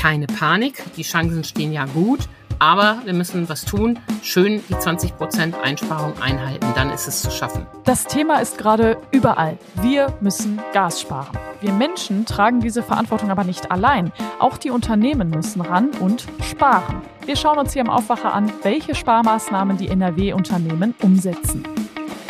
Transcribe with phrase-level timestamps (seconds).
[0.00, 0.82] keine Panik.
[0.96, 2.20] Die Chancen stehen ja gut.
[2.58, 7.30] Aber wir müssen was tun, schön die 20 Prozent Einsparung einhalten, dann ist es zu
[7.30, 7.66] schaffen.
[7.84, 9.56] Das Thema ist gerade überall.
[9.80, 11.38] Wir müssen Gas sparen.
[11.62, 14.12] Wir Menschen tragen diese Verantwortung aber nicht allein.
[14.38, 17.00] Auch die Unternehmen müssen ran und sparen.
[17.24, 21.62] Wir schauen uns hier im Aufwacher an, welche Sparmaßnahmen die NRW-Unternehmen umsetzen.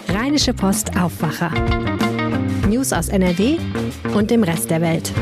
[0.09, 1.51] Rheinische Post Aufwacher.
[2.69, 3.59] News aus NRW
[4.15, 5.13] und dem Rest der Welt.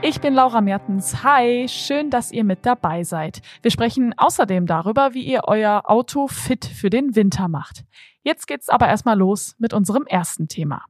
[0.00, 1.24] Ich bin Laura Mertens.
[1.24, 3.42] Hi, schön, dass ihr mit dabei seid.
[3.62, 7.84] Wir sprechen außerdem darüber, wie ihr euer Auto fit für den Winter macht.
[8.22, 10.84] Jetzt geht's aber erstmal los mit unserem ersten Thema.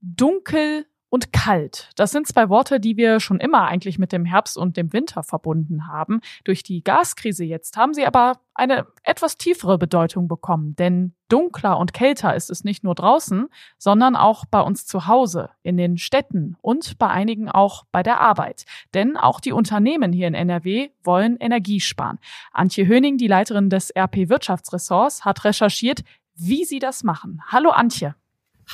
[0.00, 1.90] Dunkel und kalt.
[1.96, 5.22] Das sind zwei Worte, die wir schon immer eigentlich mit dem Herbst und dem Winter
[5.22, 6.20] verbunden haben.
[6.44, 11.92] Durch die Gaskrise jetzt haben sie aber eine etwas tiefere Bedeutung bekommen, denn dunkler und
[11.92, 13.48] kälter ist es nicht nur draußen,
[13.78, 18.20] sondern auch bei uns zu Hause, in den Städten und bei einigen auch bei der
[18.20, 18.64] Arbeit.
[18.94, 22.18] Denn auch die Unternehmen hier in NRW wollen Energie sparen.
[22.52, 26.02] Antje Höning, die Leiterin des RP Wirtschaftsressorts, hat recherchiert,
[26.34, 27.42] wie sie das machen.
[27.46, 28.14] Hallo Antje.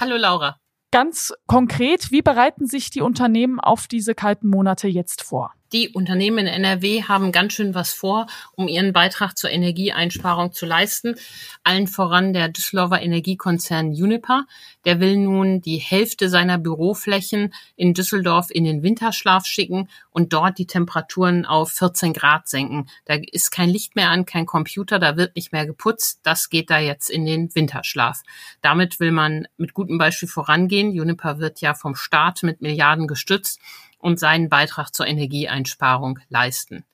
[0.01, 0.57] Hallo Laura.
[0.95, 5.53] Ganz konkret, wie bereiten sich die Unternehmen auf diese kalten Monate jetzt vor?
[5.75, 10.67] Die Unternehmen in NRW haben ganz schön was vor, um ihren Beitrag zur Energieeinsparung zu
[10.67, 11.17] leisten.
[11.65, 14.47] Allen voran der Düsseldorfer Energiekonzern Uniper.
[14.85, 20.59] Der will nun die Hälfte seiner Büroflächen in Düsseldorf in den Winterschlaf schicken und dort
[20.59, 22.87] die Temperaturen auf 14 Grad senken.
[23.07, 26.21] Da ist kein Licht mehr an, kein Computer, da wird nicht mehr geputzt.
[26.23, 28.23] Das geht da jetzt in den Winterschlaf.
[28.61, 30.91] Damit will man mit gutem Beispiel vorangehen.
[30.91, 33.59] Uniper wird ja vom Staat mit Milliarden gestützt
[34.05, 36.85] und seinen Beitrag zur Energieeinsparung leisten.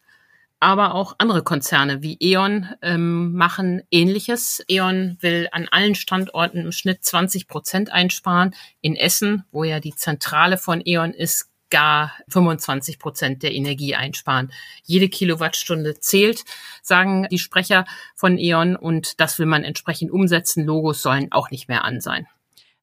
[0.61, 4.63] Aber auch andere Konzerne wie E.ON ähm, machen Ähnliches.
[4.69, 8.55] E.ON will an allen Standorten im Schnitt 20 Prozent einsparen.
[8.81, 14.53] In Essen, wo ja die Zentrale von E.ON ist, gar 25 Prozent der Energie einsparen.
[14.85, 16.45] Jede Kilowattstunde zählt,
[16.83, 20.65] sagen die Sprecher von E.ON, und das will man entsprechend umsetzen.
[20.65, 22.29] Logos sollen auch nicht mehr an sein.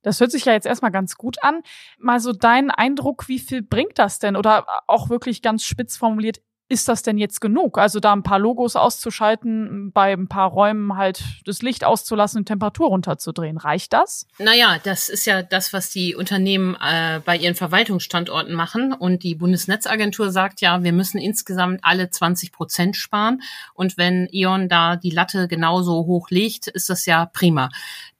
[0.08, 1.62] Das hört sich ja jetzt erstmal ganz gut an.
[2.00, 4.38] Mal so dein Eindruck, wie viel bringt das denn?
[4.38, 7.78] Oder auch wirklich ganz spitz formuliert, ist das denn jetzt genug?
[7.78, 12.46] Also da ein paar Logos auszuschalten, bei ein paar Räumen halt das Licht auszulassen und
[12.46, 13.58] Temperatur runterzudrehen.
[13.58, 14.28] Reicht das?
[14.38, 18.94] Naja, das ist ja das, was die Unternehmen äh, bei ihren Verwaltungsstandorten machen.
[18.94, 23.42] Und die Bundesnetzagentur sagt ja, wir müssen insgesamt alle 20 Prozent sparen.
[23.74, 27.70] Und wenn E.ON da die Latte genauso hoch legt, ist das ja prima.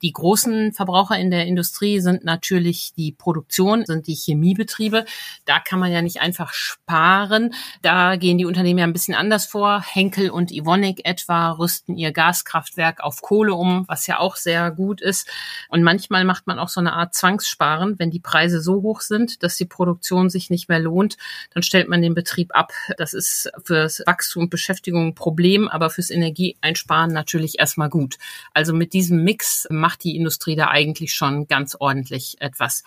[0.04, 5.06] Die großen Verbraucher in der Industrie sind natürlich die Produktion, sind die Chemiebetriebe.
[5.46, 7.54] Da kann man ja nicht einfach sparen.
[7.82, 9.82] Da gehen die Unternehmen ja ein bisschen anders vor.
[9.82, 15.02] Henkel und Ivonik etwa rüsten ihr Gaskraftwerk auf Kohle um, was ja auch sehr gut
[15.02, 15.30] ist.
[15.70, 18.00] Und manchmal macht man auch so eine Art Zwangssparen.
[18.00, 21.18] Wenn die Preise so hoch sind, dass die Produktion sich nicht mehr lohnt,
[21.54, 22.72] dann stellt man den Betrieb ab.
[22.98, 28.18] Das ist fürs Wachstum und Beschäftigung ein Problem, aber fürs Energieeinsparen natürlich erstmal gut.
[28.54, 32.84] Also mit diesem Mix macht die Industrie da eigentlich schon ganz ordentlich etwas.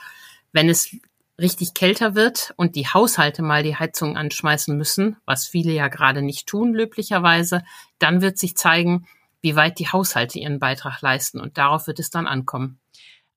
[0.52, 0.96] Wenn es
[1.40, 6.22] richtig kälter wird und die Haushalte mal die Heizung anschmeißen müssen, was viele ja gerade
[6.22, 7.62] nicht tun, löblicherweise,
[7.98, 9.06] dann wird sich zeigen,
[9.40, 12.79] wie weit die Haushalte ihren Beitrag leisten und darauf wird es dann ankommen.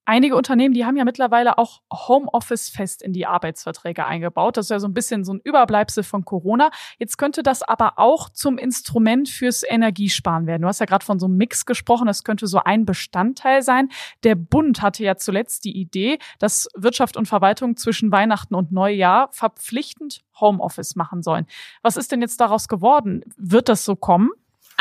[0.05, 4.57] Einige Unternehmen, die haben ja mittlerweile auch Homeoffice fest in die Arbeitsverträge eingebaut.
[4.57, 6.71] Das ist ja so ein bisschen so ein Überbleibsel von Corona.
[6.99, 10.63] Jetzt könnte das aber auch zum Instrument fürs Energiesparen werden.
[10.63, 12.05] Du hast ja gerade von so einem Mix gesprochen.
[12.07, 13.89] Das könnte so ein Bestandteil sein.
[14.23, 19.29] Der Bund hatte ja zuletzt die Idee, dass Wirtschaft und Verwaltung zwischen Weihnachten und Neujahr
[19.31, 21.45] verpflichtend Homeoffice machen sollen.
[21.81, 23.23] Was ist denn jetzt daraus geworden?
[23.37, 24.31] Wird das so kommen?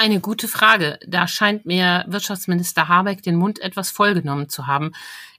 [0.02, 0.98] Eine gute Frage.
[1.06, 4.90] Da scheint mir Wirtschaftsminister Habeck den Mund etwas vollgenommen zu haben.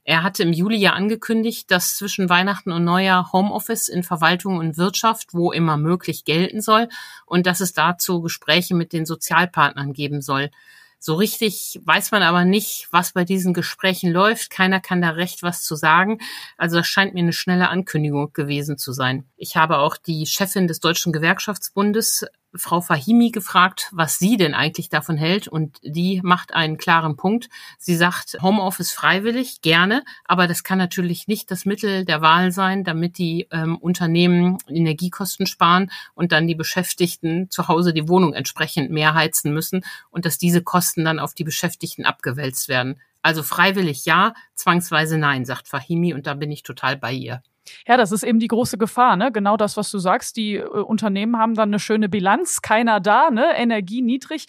[0.04, 4.78] Er hatte im Juli ja angekündigt, dass zwischen Weihnachten und Neujahr Homeoffice in Verwaltung und
[4.78, 6.88] Wirtschaft, wo immer möglich, gelten soll
[7.26, 10.50] und dass es dazu Gespräche mit den Sozialpartnern geben soll.
[10.98, 14.48] So richtig weiß man aber nicht, was bei diesen Gesprächen läuft.
[14.48, 16.20] Keiner kann da recht was zu sagen.
[16.56, 19.26] Also das scheint mir eine schnelle Ankündigung gewesen zu sein.
[19.36, 22.24] Ich habe auch die Chefin des Deutschen Gewerkschaftsbundes
[22.56, 25.48] Frau Fahimi gefragt, was sie denn eigentlich davon hält.
[25.48, 27.48] Und die macht einen klaren Punkt.
[27.78, 32.84] Sie sagt, Homeoffice freiwillig, gerne, aber das kann natürlich nicht das Mittel der Wahl sein,
[32.84, 38.90] damit die ähm, Unternehmen Energiekosten sparen und dann die Beschäftigten zu Hause die Wohnung entsprechend
[38.90, 43.00] mehr heizen müssen und dass diese Kosten dann auf die Beschäftigten abgewälzt werden.
[43.22, 47.42] Also freiwillig ja, zwangsweise nein, sagt Fahimi und da bin ich total bei ihr.
[47.86, 49.32] Ja, das ist eben die große Gefahr, ne?
[49.32, 50.36] Genau das, was du sagst.
[50.36, 53.56] Die äh, Unternehmen haben dann eine schöne Bilanz, keiner da, ne?
[53.56, 54.46] Energie niedrig.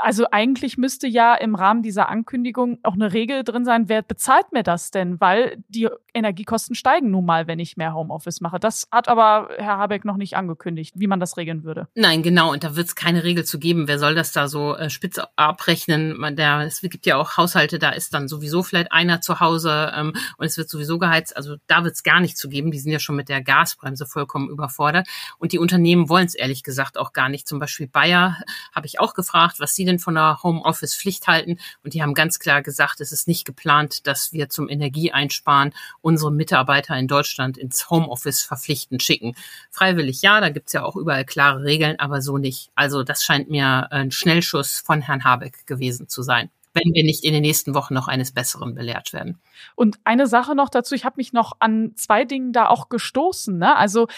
[0.00, 4.52] Also eigentlich müsste ja im Rahmen dieser Ankündigung auch eine Regel drin sein, wer bezahlt
[4.52, 5.20] mir das denn?
[5.20, 8.58] Weil die Energiekosten steigen nun mal, wenn ich mehr Homeoffice mache.
[8.58, 11.88] Das hat aber Herr Habeck noch nicht angekündigt, wie man das regeln würde.
[11.94, 12.52] Nein, genau.
[12.52, 13.88] Und da wird es keine Regel zu geben.
[13.88, 16.18] Wer soll das da so äh, spitz abrechnen?
[16.18, 19.92] Man, der, es gibt ja auch Haushalte, da ist dann sowieso vielleicht einer zu Hause
[19.96, 21.36] ähm, und es wird sowieso geheizt.
[21.36, 22.70] Also da wird es gar nicht zu geben.
[22.70, 25.08] Die sind ja schon mit der Gasbremse vollkommen überfordert.
[25.38, 27.48] Und die Unternehmen wollen es ehrlich gesagt auch gar nicht.
[27.48, 28.38] Zum Beispiel Bayer
[28.74, 31.58] habe ich auch gefragt, was sie denn von der Homeoffice-Pflicht halten.
[31.84, 36.32] Und die haben ganz klar gesagt, es ist nicht geplant, dass wir zum Energieeinsparen unsere
[36.32, 39.34] Mitarbeiter in Deutschland ins Homeoffice verpflichten schicken.
[39.70, 42.70] Freiwillig ja, da gibt's ja auch überall klare Regeln, aber so nicht.
[42.74, 47.24] Also das scheint mir ein Schnellschuss von Herrn Habeck gewesen zu sein wenn wir nicht
[47.24, 49.38] in den nächsten Wochen noch eines Besseren belehrt werden.
[49.74, 53.58] Und eine Sache noch dazu, ich habe mich noch an zwei Dingen da auch gestoßen.
[53.58, 53.76] Ne?
[53.76, 54.08] Also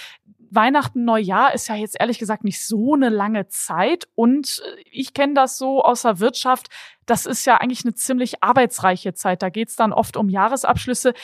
[0.51, 4.09] Weihnachten, Neujahr ist ja jetzt ehrlich gesagt nicht so eine lange Zeit.
[4.15, 6.69] Und äh, ich kenne das so aus der Wirtschaft.
[7.07, 9.43] Das ist ja eigentlich eine ziemlich arbeitsreiche Zeit.
[9.43, 11.15] Da geht's dann oft um Jahresabschlüsse.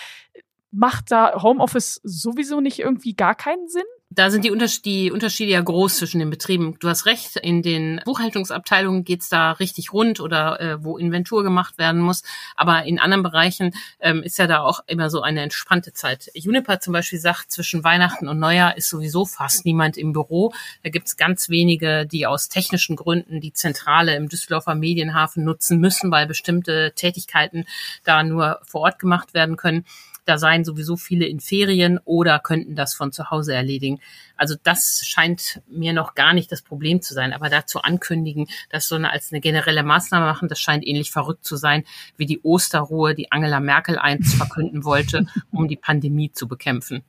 [0.70, 3.82] Macht da Homeoffice sowieso nicht irgendwie gar keinen Sinn?
[4.12, 6.76] Da sind die, Unterschiede, die Unterschiede ja groß zwischen den Betrieben.
[6.80, 11.78] Du hast recht, in den Buchhaltungsabteilungen geht's da richtig rund oder äh, wo Inventur gemacht
[11.78, 12.24] werden muss.
[12.56, 16.28] Aber in anderen Bereichen ähm, ist ja da auch immer so eine entspannte Zeit.
[16.34, 20.52] Juniper zum Beispiel sagt, zwischen Weihnachten und Neujahr ist sowieso fast niemand im Büro.
[20.82, 26.10] Da gibt's ganz wenige, die aus technischen Gründen die Zentrale im Düsseldorfer Medienhafen nutzen müssen,
[26.10, 27.64] weil bestimmte Tätigkeiten
[28.02, 29.84] da nur vor Ort gemacht werden können
[30.24, 34.00] da seien sowieso viele in Ferien oder könnten das von zu Hause erledigen.
[34.36, 37.32] Also das scheint mir noch gar nicht das Problem zu sein.
[37.32, 41.44] Aber dazu ankündigen, das so eine, als eine generelle Maßnahme machen, das scheint ähnlich verrückt
[41.44, 41.84] zu sein,
[42.16, 47.02] wie die Osterruhe, die Angela Merkel einst verkünden wollte, um die Pandemie zu bekämpfen.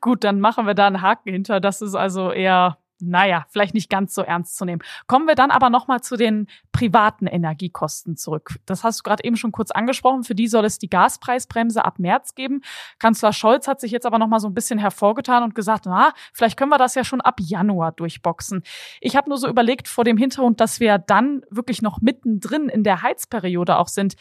[0.00, 1.60] Gut, dann machen wir da einen Haken hinter.
[1.60, 2.78] Das ist also eher
[3.08, 4.82] naja, vielleicht nicht ganz so ernst zu nehmen.
[5.06, 8.56] Kommen wir dann aber nochmal zu den privaten Energiekosten zurück.
[8.66, 10.24] Das hast du gerade eben schon kurz angesprochen.
[10.24, 12.62] Für die soll es die Gaspreisbremse ab März geben.
[12.98, 16.56] Kanzler Scholz hat sich jetzt aber nochmal so ein bisschen hervorgetan und gesagt, na, vielleicht
[16.56, 18.62] können wir das ja schon ab Januar durchboxen.
[19.00, 22.84] Ich habe nur so überlegt vor dem Hintergrund, dass wir dann wirklich noch mittendrin in
[22.84, 24.14] der Heizperiode auch sind.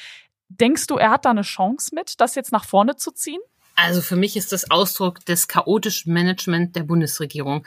[0.50, 3.42] Denkst du, er hat da eine Chance mit, das jetzt nach vorne zu ziehen?
[3.76, 7.66] Also für mich ist das Ausdruck des chaotischen Management der Bundesregierung.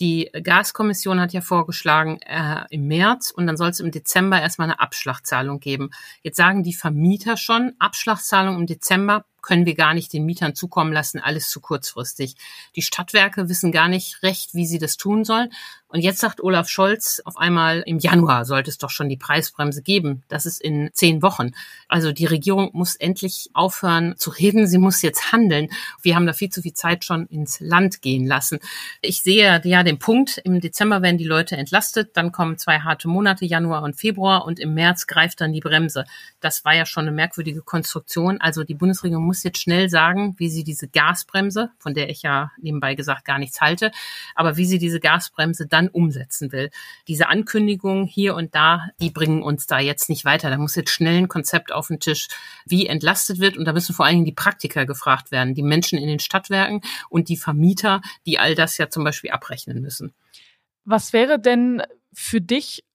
[0.00, 4.68] Die Gaskommission hat ja vorgeschlagen äh, im März und dann soll es im Dezember erstmal
[4.68, 5.90] eine Abschlagzahlung geben.
[6.22, 10.92] Jetzt sagen die Vermieter schon, Abschlagzahlung im Dezember können wir gar nicht den Mietern zukommen
[10.92, 12.34] lassen, alles zu kurzfristig.
[12.74, 15.50] Die Stadtwerke wissen gar nicht recht, wie sie das tun sollen.
[15.88, 19.82] Und jetzt sagt Olaf Scholz auf einmal, im Januar sollte es doch schon die Preisbremse
[19.82, 20.24] geben.
[20.26, 21.52] Das ist in zehn Wochen.
[21.86, 24.66] Also die Regierung muss endlich aufhören zu reden.
[24.66, 25.68] Sie muss jetzt handeln.
[26.02, 28.58] Wir haben da viel zu viel Zeit schon ins Land gehen lassen.
[29.00, 30.38] Ich sehe ja den Punkt.
[30.38, 32.16] Im Dezember werden die Leute entlastet.
[32.16, 34.44] Dann kommen zwei harte Monate, Januar und Februar.
[34.44, 36.04] Und im März greift dann die Bremse.
[36.40, 38.40] Das war ja schon eine merkwürdige Konstruktion.
[38.40, 42.52] Also die Bundesregierung muss jetzt schnell sagen, wie sie diese Gasbremse, von der ich ja
[42.58, 43.90] nebenbei gesagt gar nichts halte,
[44.34, 46.70] aber wie sie diese Gasbremse dann umsetzen will.
[47.08, 50.50] Diese Ankündigungen hier und da, die bringen uns da jetzt nicht weiter.
[50.50, 52.28] Da muss jetzt schnell ein Konzept auf den Tisch,
[52.64, 53.56] wie entlastet wird.
[53.56, 56.80] Und da müssen vor allen Dingen die Praktiker gefragt werden, die Menschen in den Stadtwerken
[57.10, 60.14] und die Vermieter, die all das ja zum Beispiel abrechnen müssen.
[60.84, 61.82] Was wäre denn
[62.12, 62.85] für dich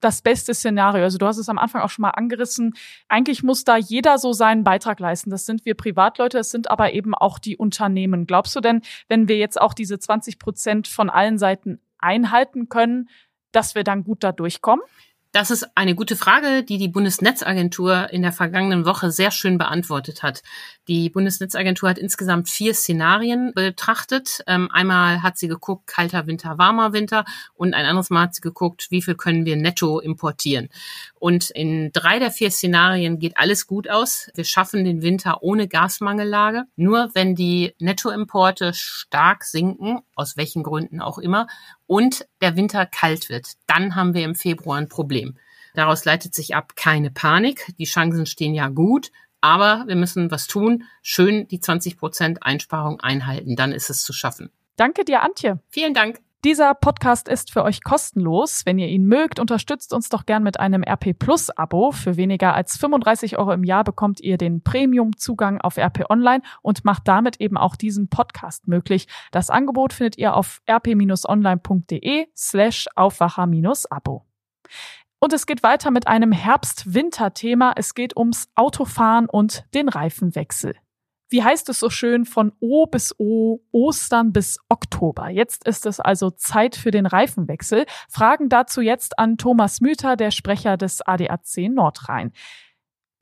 [0.00, 1.04] das beste Szenario.
[1.04, 2.74] Also du hast es am Anfang auch schon mal angerissen.
[3.08, 5.30] Eigentlich muss da jeder so seinen Beitrag leisten.
[5.30, 8.26] Das sind wir Privatleute, es sind aber eben auch die Unternehmen.
[8.26, 13.08] Glaubst du denn, wenn wir jetzt auch diese 20 Prozent von allen Seiten einhalten können,
[13.52, 14.84] dass wir dann gut da durchkommen?
[15.32, 20.24] Das ist eine gute Frage, die die Bundesnetzagentur in der vergangenen Woche sehr schön beantwortet
[20.24, 20.42] hat.
[20.88, 24.42] Die Bundesnetzagentur hat insgesamt vier Szenarien betrachtet.
[24.48, 28.40] Ähm, einmal hat sie geguckt, kalter Winter, warmer Winter und ein anderes Mal hat sie
[28.40, 30.68] geguckt, wie viel können wir netto importieren.
[31.20, 34.30] Und in drei der vier Szenarien geht alles gut aus.
[34.34, 36.64] Wir schaffen den Winter ohne Gasmangellage.
[36.76, 41.46] Nur wenn die Nettoimporte stark sinken, aus welchen Gründen auch immer,
[41.86, 45.36] und der Winter kalt wird, dann haben wir im Februar ein Problem.
[45.74, 47.70] Daraus leitet sich ab keine Panik.
[47.78, 49.12] Die Chancen stehen ja gut.
[49.42, 50.84] Aber wir müssen was tun.
[51.02, 53.56] Schön die 20 Prozent Einsparung einhalten.
[53.56, 54.50] Dann ist es zu schaffen.
[54.76, 55.60] Danke dir, Antje.
[55.68, 56.18] Vielen Dank.
[56.42, 58.62] Dieser Podcast ist für euch kostenlos.
[58.64, 61.90] Wenn ihr ihn mögt, unterstützt uns doch gern mit einem RP Plus Abo.
[61.90, 66.42] Für weniger als 35 Euro im Jahr bekommt ihr den Premium Zugang auf RP Online
[66.62, 69.06] und macht damit eben auch diesen Podcast möglich.
[69.32, 74.24] Das Angebot findet ihr auf rp-online.de slash Aufwacher-Abo.
[75.18, 77.74] Und es geht weiter mit einem Herbst-Winter-Thema.
[77.76, 80.74] Es geht ums Autofahren und den Reifenwechsel.
[81.30, 85.30] Wie heißt es so schön, von O bis O, Ostern bis Oktober.
[85.30, 87.86] Jetzt ist es also Zeit für den Reifenwechsel.
[88.08, 92.32] Fragen dazu jetzt an Thomas Müther, der Sprecher des ADAC Nordrhein.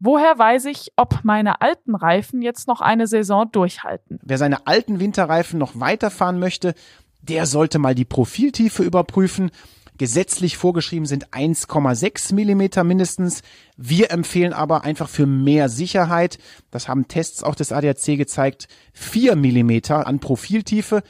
[0.00, 4.20] Woher weiß ich, ob meine alten Reifen jetzt noch eine Saison durchhalten?
[4.22, 6.74] Wer seine alten Winterreifen noch weiterfahren möchte,
[7.20, 9.50] der sollte mal die Profiltiefe überprüfen.
[9.98, 13.42] Gesetzlich vorgeschrieben sind 1,6 Millimeter mindestens.
[13.76, 16.38] Wir empfehlen aber einfach für mehr Sicherheit,
[16.70, 21.02] das haben Tests auch des ADAC gezeigt, 4 Millimeter an Profiltiefe.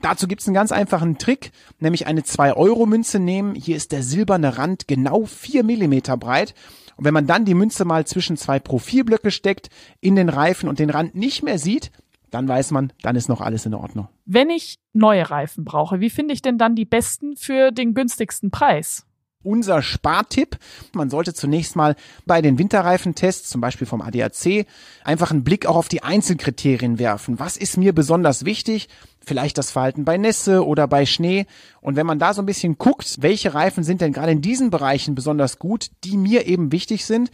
[0.00, 3.54] Dazu gibt's einen ganz einfachen Trick, nämlich eine 2-Euro-Münze nehmen.
[3.54, 6.54] Hier ist der silberne Rand genau 4 Millimeter breit.
[6.96, 9.70] Und wenn man dann die Münze mal zwischen zwei Profilblöcke steckt,
[10.00, 11.92] in den Reifen und den Rand nicht mehr sieht,
[12.32, 14.08] dann weiß man, dann ist noch alles in Ordnung.
[14.24, 18.50] Wenn ich neue Reifen brauche, wie finde ich denn dann die besten für den günstigsten
[18.50, 19.06] Preis?
[19.44, 20.56] Unser Spartipp,
[20.92, 21.96] man sollte zunächst mal
[22.26, 24.66] bei den Winterreifentests, zum Beispiel vom ADAC,
[25.02, 27.40] einfach einen Blick auch auf die Einzelkriterien werfen.
[27.40, 28.88] Was ist mir besonders wichtig?
[29.20, 31.46] Vielleicht das Verhalten bei Nässe oder bei Schnee.
[31.80, 34.70] Und wenn man da so ein bisschen guckt, welche Reifen sind denn gerade in diesen
[34.70, 37.30] Bereichen besonders gut, die mir eben wichtig sind,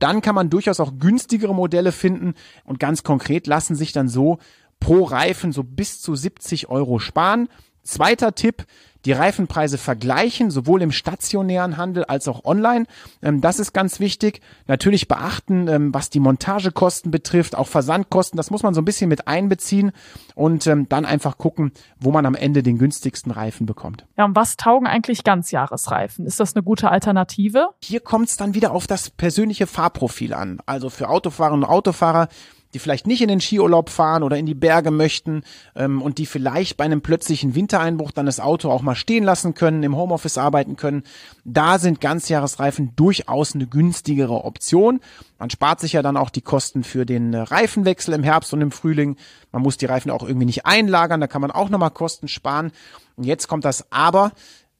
[0.00, 4.38] dann kann man durchaus auch günstigere Modelle finden und ganz konkret lassen sich dann so
[4.80, 7.48] pro Reifen so bis zu 70 Euro sparen.
[7.82, 8.66] Zweiter Tipp,
[9.04, 12.86] die Reifenpreise vergleichen, sowohl im stationären Handel als auch online.
[13.22, 14.40] Ähm, das ist ganz wichtig.
[14.66, 19.08] Natürlich beachten, ähm, was die Montagekosten betrifft, auch Versandkosten, das muss man so ein bisschen
[19.08, 19.92] mit einbeziehen
[20.34, 24.06] und ähm, dann einfach gucken, wo man am Ende den günstigsten Reifen bekommt.
[24.16, 26.26] Ja, und was taugen eigentlich Ganzjahresreifen?
[26.26, 27.68] Ist das eine gute Alternative?
[27.82, 30.60] Hier kommt es dann wieder auf das persönliche Fahrprofil an.
[30.66, 32.28] Also für Autofahrerinnen und Autofahrer
[32.74, 35.42] die vielleicht nicht in den Skiurlaub fahren oder in die Berge möchten
[35.74, 39.54] ähm, und die vielleicht bei einem plötzlichen Wintereinbruch dann das Auto auch mal stehen lassen
[39.54, 41.02] können, im Homeoffice arbeiten können,
[41.44, 45.00] da sind Ganzjahresreifen durchaus eine günstigere Option.
[45.38, 48.70] Man spart sich ja dann auch die Kosten für den Reifenwechsel im Herbst und im
[48.70, 49.16] Frühling.
[49.52, 52.72] Man muss die Reifen auch irgendwie nicht einlagern, da kann man auch nochmal Kosten sparen.
[53.16, 54.32] Und jetzt kommt das Aber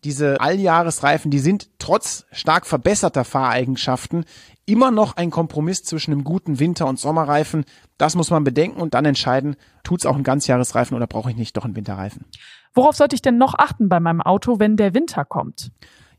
[0.04, 4.24] diese Alljahresreifen, die sind trotz stark verbesserter Fahreigenschaften
[4.70, 7.64] immer noch ein Kompromiss zwischen einem guten Winter- und Sommerreifen.
[7.98, 11.56] Das muss man bedenken und dann entscheiden, tut's auch ein Ganzjahresreifen oder brauche ich nicht
[11.56, 12.24] doch einen Winterreifen.
[12.74, 15.72] Worauf sollte ich denn noch achten bei meinem Auto, wenn der Winter kommt?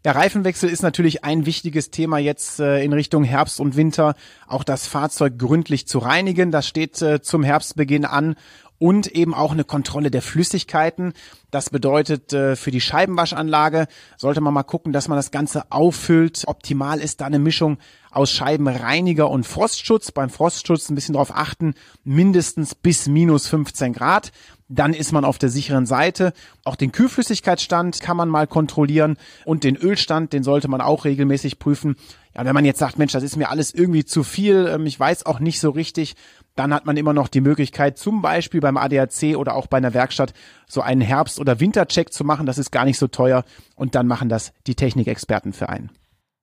[0.03, 4.15] Ja, Reifenwechsel ist natürlich ein wichtiges Thema jetzt äh, in Richtung Herbst und Winter.
[4.47, 8.35] Auch das Fahrzeug gründlich zu reinigen, das steht äh, zum Herbstbeginn an
[8.79, 11.13] und eben auch eine Kontrolle der Flüssigkeiten.
[11.51, 13.85] Das bedeutet, äh, für die Scheibenwaschanlage
[14.17, 16.45] sollte man mal gucken, dass man das Ganze auffüllt.
[16.47, 17.77] Optimal ist da eine Mischung
[18.11, 20.11] aus Scheibenreiniger und Frostschutz.
[20.11, 24.31] Beim Frostschutz ein bisschen darauf achten, mindestens bis minus 15 Grad.
[24.67, 26.31] Dann ist man auf der sicheren Seite.
[26.63, 31.59] Auch den Kühlflüssigkeitsstand kann man mal kontrollieren und den Ölstand, den sollte man auch regelmäßig
[31.59, 31.95] prüfen.
[32.35, 34.97] Ja, wenn man jetzt sagt, Mensch, das ist mir alles irgendwie zu viel, ähm, ich
[34.97, 36.15] weiß auch nicht so richtig,
[36.55, 39.93] dann hat man immer noch die Möglichkeit, zum Beispiel beim ADAC oder auch bei einer
[39.93, 40.33] Werkstatt
[40.67, 42.45] so einen Herbst- oder Wintercheck zu machen.
[42.45, 43.43] Das ist gar nicht so teuer
[43.75, 45.91] und dann machen das die Technikexperten für einen.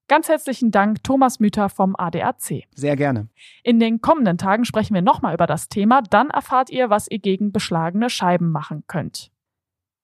[0.08, 2.64] Ganz herzlichen Dank, Thomas Müther vom ADAC.
[2.74, 3.28] Sehr gerne.
[3.62, 6.00] In den kommenden Tagen sprechen wir nochmal über das Thema.
[6.00, 9.30] Dann erfahrt ihr, was ihr gegen beschlagene Scheiben machen könnt.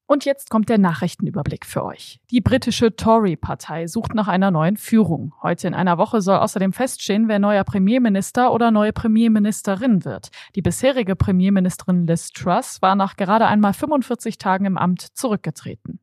[0.07, 2.21] Und jetzt kommt der Nachrichtenüberblick für euch.
[2.31, 5.33] Die britische Tory-Partei sucht nach einer neuen Führung.
[5.43, 10.29] Heute in einer Woche soll außerdem feststehen, wer neuer Premierminister oder neue Premierministerin wird.
[10.55, 16.01] Die bisherige Premierministerin Liz Truss war nach gerade einmal 45 Tagen im Amt zurückgetreten.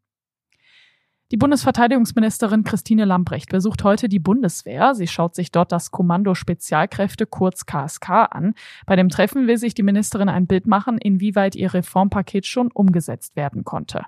[1.31, 4.93] Die Bundesverteidigungsministerin Christine Lambrecht besucht heute die Bundeswehr.
[4.95, 8.53] Sie schaut sich dort das Kommando Spezialkräfte kurz KSK an.
[8.85, 13.37] Bei dem Treffen will sich die Ministerin ein Bild machen, inwieweit ihr Reformpaket schon umgesetzt
[13.37, 14.03] werden konnte.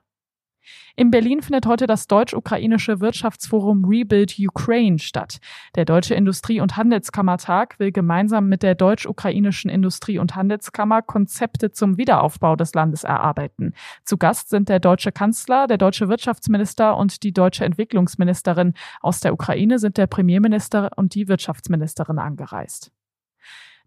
[0.95, 5.39] In Berlin findet heute das deutsch-ukrainische Wirtschaftsforum Rebuild Ukraine statt.
[5.75, 11.97] Der Deutsche Industrie- und Handelskammertag will gemeinsam mit der deutsch-ukrainischen Industrie- und Handelskammer Konzepte zum
[11.97, 13.73] Wiederaufbau des Landes erarbeiten.
[14.05, 18.73] Zu Gast sind der deutsche Kanzler, der deutsche Wirtschaftsminister und die deutsche Entwicklungsministerin.
[19.01, 22.91] Aus der Ukraine sind der Premierminister und die Wirtschaftsministerin angereist.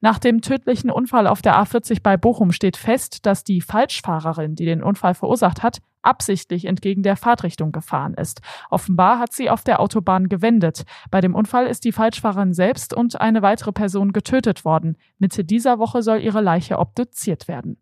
[0.00, 4.66] Nach dem tödlichen Unfall auf der A40 bei Bochum steht fest, dass die Falschfahrerin, die
[4.66, 8.40] den Unfall verursacht hat, absichtlich entgegen der Fahrtrichtung gefahren ist.
[8.70, 10.84] Offenbar hat sie auf der Autobahn gewendet.
[11.10, 14.96] Bei dem Unfall ist die Falschfahrerin selbst und eine weitere Person getötet worden.
[15.18, 17.78] Mitte dieser Woche soll ihre Leiche obduziert werden.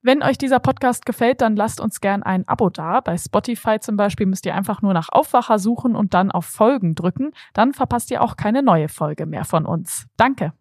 [0.00, 3.00] Wenn euch dieser Podcast gefällt, dann lasst uns gern ein Abo da.
[3.00, 6.94] Bei Spotify zum Beispiel müsst ihr einfach nur nach Aufwacher suchen und dann auf Folgen
[6.94, 7.32] drücken.
[7.52, 10.06] Dann verpasst ihr auch keine neue Folge mehr von uns.
[10.16, 10.52] Danke.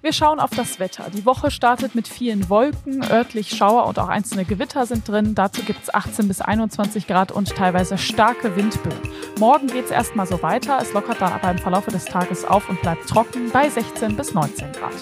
[0.00, 1.06] Wir schauen auf das Wetter.
[1.12, 5.34] Die Woche startet mit vielen Wolken, örtlich Schauer und auch einzelne Gewitter sind drin.
[5.34, 9.00] Dazu gibt es 18 bis 21 Grad und teilweise starke Windböen.
[9.40, 10.78] Morgen geht es erstmal so weiter.
[10.80, 14.34] Es lockert dann aber im Verlauf des Tages auf und bleibt trocken bei 16 bis
[14.34, 14.92] 19 Grad.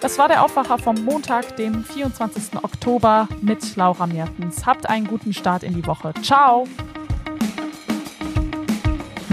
[0.00, 2.62] Das war der Aufwacher vom Montag, dem 24.
[2.62, 4.64] Oktober mit Laura Mertens.
[4.64, 6.14] Habt einen guten Start in die Woche.
[6.22, 6.68] Ciao!